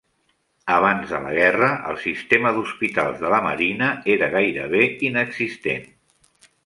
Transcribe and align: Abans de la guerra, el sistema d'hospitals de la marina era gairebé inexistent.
Abans 0.75 1.11
de 1.15 1.17
la 1.25 1.33
guerra, 1.39 1.67
el 1.91 1.99
sistema 2.05 2.53
d'hospitals 2.55 3.21
de 3.25 3.33
la 3.35 3.43
marina 3.49 3.91
era 4.15 4.31
gairebé 4.37 4.83
inexistent. 5.11 5.87